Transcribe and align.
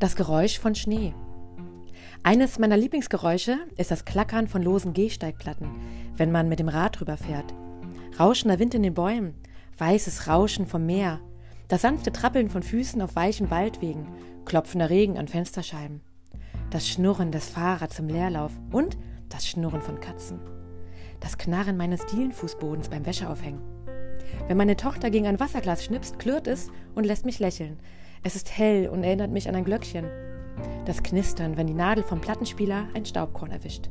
Das 0.00 0.16
Geräusch 0.16 0.58
von 0.58 0.74
Schnee. 0.74 1.14
Eines 2.24 2.58
meiner 2.58 2.76
Lieblingsgeräusche 2.76 3.58
ist 3.76 3.92
das 3.92 4.04
Klackern 4.04 4.48
von 4.48 4.60
losen 4.60 4.92
Gehsteigplatten, 4.92 5.68
wenn 6.16 6.32
man 6.32 6.48
mit 6.48 6.58
dem 6.58 6.68
Rad 6.68 6.98
drüber 6.98 7.16
fährt. 7.16 7.54
Rauschender 8.18 8.58
Wind 8.58 8.74
in 8.74 8.82
den 8.82 8.94
Bäumen, 8.94 9.34
weißes 9.78 10.26
Rauschen 10.26 10.66
vom 10.66 10.84
Meer, 10.84 11.20
das 11.68 11.82
sanfte 11.82 12.10
Trappeln 12.10 12.50
von 12.50 12.64
Füßen 12.64 13.00
auf 13.02 13.14
weichen 13.14 13.50
Waldwegen, 13.50 14.08
klopfender 14.44 14.90
Regen 14.90 15.16
an 15.16 15.28
Fensterscheiben, 15.28 16.00
das 16.70 16.88
Schnurren 16.88 17.30
des 17.30 17.48
Fahrrads 17.48 18.00
im 18.00 18.08
Leerlauf 18.08 18.52
und 18.72 18.96
das 19.28 19.46
Schnurren 19.46 19.80
von 19.80 20.00
Katzen, 20.00 20.40
das 21.20 21.38
Knarren 21.38 21.76
meines 21.76 22.04
Dielenfußbodens 22.06 22.88
beim 22.88 23.06
Wäscheaufhängen. 23.06 23.62
Wenn 24.48 24.56
meine 24.56 24.76
Tochter 24.76 25.10
gegen 25.10 25.28
ein 25.28 25.40
Wasserglas 25.40 25.84
schnipst, 25.84 26.18
klirrt 26.18 26.48
es 26.48 26.68
und 26.94 27.04
lässt 27.04 27.24
mich 27.24 27.38
lächeln. 27.38 27.78
Es 28.26 28.36
ist 28.36 28.56
hell 28.56 28.88
und 28.88 29.04
erinnert 29.04 29.30
mich 29.30 29.50
an 29.50 29.54
ein 29.54 29.66
Glöckchen. 29.66 30.06
Das 30.86 31.02
Knistern, 31.02 31.58
wenn 31.58 31.66
die 31.66 31.74
Nadel 31.74 32.02
vom 32.02 32.22
Plattenspieler 32.22 32.88
ein 32.94 33.04
Staubkorn 33.04 33.50
erwischt. 33.50 33.90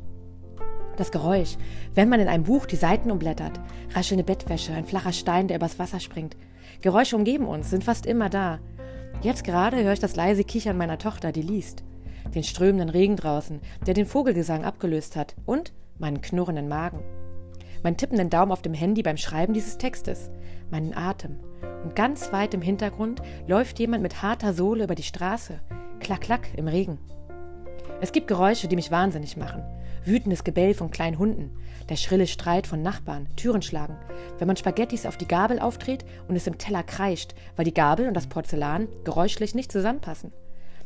Das 0.96 1.12
Geräusch, 1.12 1.56
wenn 1.94 2.08
man 2.08 2.18
in 2.18 2.26
einem 2.26 2.42
Buch 2.42 2.66
die 2.66 2.74
Seiten 2.74 3.12
umblättert, 3.12 3.60
raschelnde 3.94 4.24
Bettwäsche, 4.24 4.72
ein 4.72 4.86
flacher 4.86 5.12
Stein, 5.12 5.46
der 5.46 5.58
übers 5.58 5.78
Wasser 5.78 6.00
springt. 6.00 6.36
Geräusche 6.80 7.14
umgeben 7.14 7.46
uns, 7.46 7.70
sind 7.70 7.84
fast 7.84 8.06
immer 8.06 8.28
da. 8.28 8.58
Jetzt 9.22 9.44
gerade 9.44 9.80
höre 9.84 9.92
ich 9.92 10.00
das 10.00 10.16
leise 10.16 10.42
Kichern 10.42 10.76
meiner 10.76 10.98
Tochter, 10.98 11.30
die 11.30 11.42
liest. 11.42 11.84
Den 12.34 12.42
strömenden 12.42 12.88
Regen 12.88 13.14
draußen, 13.14 13.60
der 13.86 13.94
den 13.94 14.06
Vogelgesang 14.06 14.64
abgelöst 14.64 15.14
hat, 15.14 15.36
und 15.46 15.72
meinen 16.00 16.22
knurrenden 16.22 16.66
Magen. 16.66 17.04
Meinen 17.84 17.98
tippenden 17.98 18.30
Daumen 18.30 18.50
auf 18.50 18.62
dem 18.62 18.72
Handy 18.72 19.02
beim 19.02 19.18
Schreiben 19.18 19.52
dieses 19.52 19.76
Textes, 19.76 20.30
meinen 20.70 20.94
Atem, 20.94 21.38
und 21.84 21.94
ganz 21.94 22.32
weit 22.32 22.54
im 22.54 22.62
Hintergrund 22.62 23.20
läuft 23.46 23.78
jemand 23.78 24.02
mit 24.02 24.22
harter 24.22 24.54
Sohle 24.54 24.84
über 24.84 24.94
die 24.94 25.02
Straße. 25.02 25.60
Klack, 26.00 26.22
klack 26.22 26.48
im 26.56 26.66
Regen. 26.66 26.98
Es 28.00 28.12
gibt 28.12 28.26
Geräusche, 28.26 28.68
die 28.68 28.76
mich 28.76 28.90
wahnsinnig 28.90 29.36
machen. 29.36 29.62
Wütendes 30.02 30.44
Gebell 30.44 30.72
von 30.72 30.90
kleinen 30.90 31.18
Hunden, 31.18 31.58
der 31.90 31.96
schrille 31.96 32.26
Streit 32.26 32.66
von 32.66 32.80
Nachbarn, 32.80 33.28
Türen 33.36 33.60
schlagen, 33.60 33.98
wenn 34.38 34.46
man 34.46 34.56
Spaghettis 34.56 35.04
auf 35.04 35.18
die 35.18 35.28
Gabel 35.28 35.58
auftritt 35.58 36.06
und 36.26 36.36
es 36.36 36.46
im 36.46 36.56
Teller 36.56 36.84
kreischt, 36.84 37.34
weil 37.54 37.66
die 37.66 37.74
Gabel 37.74 38.08
und 38.08 38.14
das 38.14 38.28
Porzellan 38.28 38.88
geräuschlich 39.04 39.54
nicht 39.54 39.70
zusammenpassen. 39.70 40.32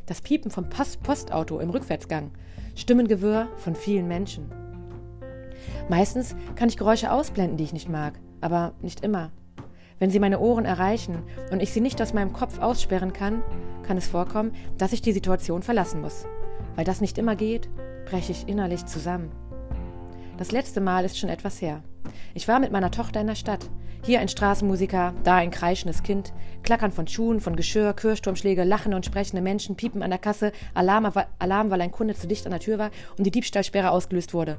Das 0.06 0.20
Piepen 0.20 0.50
vom 0.50 0.68
Post 0.68 1.00
Postauto 1.04 1.60
im 1.60 1.70
Rückwärtsgang, 1.70 2.32
Stimmengewirr 2.74 3.46
von 3.56 3.76
vielen 3.76 4.08
Menschen. 4.08 4.50
Meistens 5.88 6.36
kann 6.56 6.68
ich 6.68 6.76
Geräusche 6.76 7.12
ausblenden, 7.12 7.56
die 7.56 7.64
ich 7.64 7.72
nicht 7.72 7.88
mag, 7.88 8.18
aber 8.40 8.72
nicht 8.82 9.04
immer. 9.04 9.30
Wenn 9.98 10.10
sie 10.10 10.20
meine 10.20 10.38
Ohren 10.38 10.64
erreichen 10.64 11.22
und 11.50 11.60
ich 11.60 11.72
sie 11.72 11.80
nicht 11.80 12.00
aus 12.00 12.14
meinem 12.14 12.32
Kopf 12.32 12.60
aussperren 12.60 13.12
kann, 13.12 13.42
kann 13.82 13.96
es 13.96 14.06
vorkommen, 14.06 14.52
dass 14.76 14.92
ich 14.92 15.02
die 15.02 15.12
Situation 15.12 15.62
verlassen 15.62 16.00
muss. 16.00 16.26
Weil 16.76 16.84
das 16.84 17.00
nicht 17.00 17.18
immer 17.18 17.34
geht, 17.34 17.68
breche 18.04 18.32
ich 18.32 18.48
innerlich 18.48 18.86
zusammen. 18.86 19.32
Das 20.36 20.52
letzte 20.52 20.80
Mal 20.80 21.04
ist 21.04 21.18
schon 21.18 21.30
etwas 21.30 21.60
her. 21.60 21.82
Ich 22.34 22.46
war 22.46 22.60
mit 22.60 22.70
meiner 22.70 22.92
Tochter 22.92 23.20
in 23.20 23.26
der 23.26 23.34
Stadt. 23.34 23.68
Hier 24.04 24.20
ein 24.20 24.28
Straßenmusiker, 24.28 25.12
da 25.24 25.34
ein 25.34 25.50
kreischendes 25.50 26.04
Kind, 26.04 26.32
Klackern 26.62 26.92
von 26.92 27.08
Schuhen, 27.08 27.40
von 27.40 27.56
Geschirr, 27.56 27.92
Kirchturmschläge, 27.94 28.62
lachende 28.62 28.96
und 28.96 29.04
sprechende 29.04 29.42
Menschen, 29.42 29.74
Piepen 29.74 30.04
an 30.04 30.10
der 30.10 30.20
Kasse, 30.20 30.52
Alarm, 30.74 31.12
Alarm, 31.40 31.70
weil 31.70 31.80
ein 31.80 31.90
Kunde 31.90 32.14
zu 32.14 32.28
dicht 32.28 32.46
an 32.46 32.52
der 32.52 32.60
Tür 32.60 32.78
war 32.78 32.90
und 33.16 33.24
die 33.24 33.32
Diebstahlsperre 33.32 33.90
ausgelöst 33.90 34.32
wurde. 34.32 34.58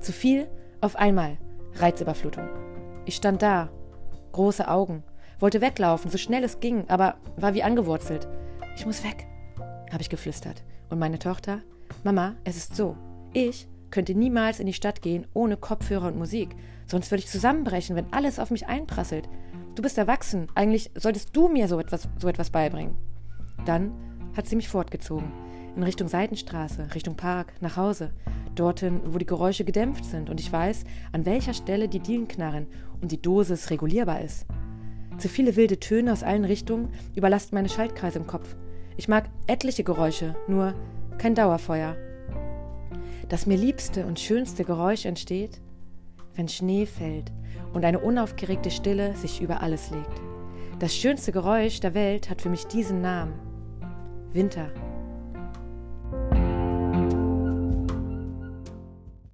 Zu 0.00 0.12
viel, 0.12 0.48
auf 0.80 0.96
einmal, 0.96 1.36
Reizüberflutung. 1.74 2.48
Ich 3.04 3.16
stand 3.16 3.42
da, 3.42 3.70
große 4.32 4.66
Augen, 4.66 5.02
wollte 5.38 5.60
weglaufen, 5.60 6.10
so 6.10 6.16
schnell 6.16 6.42
es 6.42 6.60
ging, 6.60 6.88
aber 6.88 7.16
war 7.36 7.54
wie 7.54 7.62
angewurzelt. 7.62 8.26
Ich 8.76 8.86
muss 8.86 9.04
weg, 9.04 9.26
habe 9.92 10.00
ich 10.00 10.08
geflüstert. 10.08 10.64
Und 10.88 10.98
meine 10.98 11.18
Tochter, 11.18 11.60
Mama, 12.02 12.36
es 12.44 12.56
ist 12.56 12.76
so. 12.76 12.96
Ich 13.32 13.68
könnte 13.90 14.14
niemals 14.14 14.58
in 14.58 14.66
die 14.66 14.72
Stadt 14.72 15.02
gehen 15.02 15.26
ohne 15.34 15.56
Kopfhörer 15.56 16.08
und 16.08 16.18
Musik. 16.18 16.56
Sonst 16.86 17.10
würde 17.10 17.20
ich 17.20 17.28
zusammenbrechen, 17.28 17.94
wenn 17.94 18.12
alles 18.12 18.38
auf 18.38 18.50
mich 18.50 18.68
einprasselt. 18.68 19.28
Du 19.74 19.82
bist 19.82 19.98
erwachsen. 19.98 20.48
Eigentlich 20.54 20.90
solltest 20.94 21.36
du 21.36 21.48
mir 21.48 21.68
so 21.68 21.78
etwas, 21.78 22.08
so 22.18 22.28
etwas 22.28 22.50
beibringen. 22.50 22.96
Dann 23.66 23.92
hat 24.36 24.46
sie 24.46 24.56
mich 24.56 24.68
fortgezogen. 24.68 25.30
In 25.76 25.82
Richtung 25.82 26.08
Seitenstraße, 26.08 26.94
Richtung 26.94 27.16
Park, 27.16 27.52
nach 27.60 27.76
Hause. 27.76 28.12
Dorthin, 28.60 29.00
wo 29.06 29.16
die 29.16 29.26
Geräusche 29.26 29.64
gedämpft 29.64 30.04
sind 30.04 30.28
und 30.28 30.38
ich 30.38 30.52
weiß, 30.52 30.84
an 31.12 31.24
welcher 31.24 31.54
Stelle 31.54 31.88
die 31.88 32.00
Dielen 32.00 32.28
knarren 32.28 32.66
und 33.00 33.10
die 33.10 33.22
Dosis 33.22 33.70
regulierbar 33.70 34.20
ist. 34.20 34.44
Zu 35.16 35.28
viele 35.28 35.56
wilde 35.56 35.80
Töne 35.80 36.12
aus 36.12 36.22
allen 36.22 36.44
Richtungen 36.44 36.90
überlasten 37.16 37.56
meine 37.56 37.70
Schaltkreise 37.70 38.18
im 38.18 38.26
Kopf. 38.26 38.56
Ich 38.98 39.08
mag 39.08 39.30
etliche 39.46 39.82
Geräusche, 39.82 40.34
nur 40.46 40.74
kein 41.16 41.34
Dauerfeuer. 41.34 41.96
Das 43.30 43.46
mir 43.46 43.56
liebste 43.56 44.04
und 44.04 44.20
schönste 44.20 44.64
Geräusch 44.64 45.06
entsteht, 45.06 45.62
wenn 46.34 46.48
Schnee 46.48 46.84
fällt 46.84 47.32
und 47.72 47.86
eine 47.86 48.00
unaufgeregte 48.00 48.70
Stille 48.70 49.14
sich 49.16 49.40
über 49.40 49.62
alles 49.62 49.90
legt. 49.90 50.20
Das 50.80 50.94
schönste 50.94 51.32
Geräusch 51.32 51.80
der 51.80 51.94
Welt 51.94 52.28
hat 52.28 52.42
für 52.42 52.50
mich 52.50 52.66
diesen 52.66 53.00
Namen. 53.00 53.32
Winter. 54.34 54.70